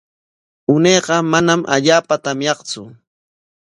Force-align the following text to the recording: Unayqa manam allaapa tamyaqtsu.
Unayqa 0.73 1.15
manam 1.31 1.61
allaapa 1.73 2.15
tamyaqtsu. 2.23 2.81